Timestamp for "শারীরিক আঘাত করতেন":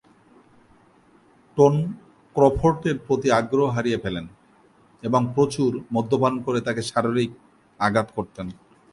6.81-8.47